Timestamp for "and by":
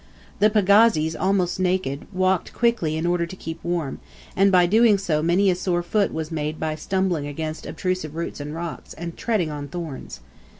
4.35-4.65